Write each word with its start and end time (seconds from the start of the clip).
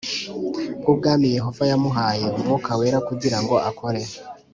bw 0.79 0.85
Ubwami 0.93 1.33
Yehova 1.37 1.63
yamuhaye 1.71 2.25
umwuka 2.37 2.69
wera 2.79 2.99
kugira 3.07 3.37
ngo 3.41 3.55
akore 3.69 4.01